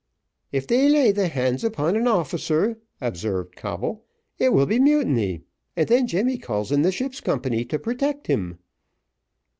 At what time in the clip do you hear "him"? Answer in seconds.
8.25-8.57